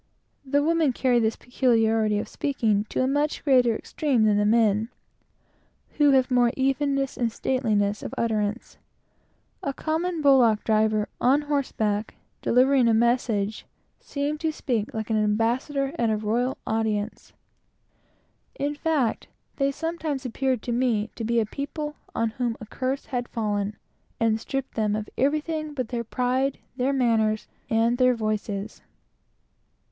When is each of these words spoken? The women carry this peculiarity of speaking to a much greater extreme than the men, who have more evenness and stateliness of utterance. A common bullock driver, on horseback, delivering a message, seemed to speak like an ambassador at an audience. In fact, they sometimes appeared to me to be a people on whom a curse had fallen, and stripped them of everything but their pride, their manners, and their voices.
The 0.43 0.63
women 0.63 0.93
carry 0.93 1.19
this 1.19 1.35
peculiarity 1.35 2.17
of 2.17 2.27
speaking 2.27 2.85
to 2.85 3.03
a 3.03 3.07
much 3.07 3.43
greater 3.43 3.75
extreme 3.75 4.23
than 4.23 4.37
the 4.37 4.47
men, 4.47 4.89
who 5.97 6.09
have 6.09 6.31
more 6.31 6.49
evenness 6.57 7.17
and 7.17 7.31
stateliness 7.31 8.01
of 8.01 8.15
utterance. 8.17 8.79
A 9.61 9.73
common 9.75 10.23
bullock 10.23 10.63
driver, 10.63 11.07
on 11.21 11.41
horseback, 11.43 12.15
delivering 12.41 12.87
a 12.87 12.95
message, 12.95 13.67
seemed 13.99 14.39
to 14.39 14.51
speak 14.51 14.91
like 14.91 15.11
an 15.11 15.23
ambassador 15.23 15.93
at 15.99 16.09
an 16.09 16.25
audience. 16.65 17.33
In 18.55 18.73
fact, 18.73 19.27
they 19.57 19.69
sometimes 19.71 20.25
appeared 20.25 20.63
to 20.63 20.71
me 20.71 21.11
to 21.13 21.23
be 21.23 21.39
a 21.39 21.45
people 21.45 21.95
on 22.15 22.31
whom 22.31 22.57
a 22.59 22.65
curse 22.65 23.05
had 23.05 23.27
fallen, 23.29 23.75
and 24.19 24.41
stripped 24.41 24.73
them 24.73 24.95
of 24.95 25.07
everything 25.15 25.75
but 25.75 25.89
their 25.89 26.03
pride, 26.03 26.57
their 26.75 26.91
manners, 26.91 27.47
and 27.69 27.99
their 27.99 28.15
voices. 28.15 28.81